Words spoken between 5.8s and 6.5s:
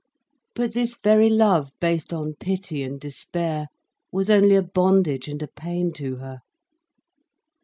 to her.